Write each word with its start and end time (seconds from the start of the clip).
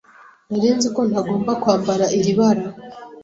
Nari 0.49 0.69
nzi 0.77 0.87
ko 0.95 1.01
ntagomba 1.09 1.51
kwambara 1.61 2.05
iri 2.19 2.33
bara. 2.39 2.63